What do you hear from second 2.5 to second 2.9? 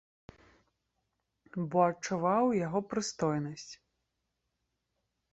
яго